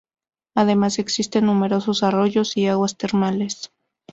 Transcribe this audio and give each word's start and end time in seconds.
Además, 0.55 0.97
existen 0.97 1.45
numerosos 1.45 2.01
arroyos 2.01 2.57
y 2.57 2.65
aguas 2.67 2.97
termales. 2.97 3.71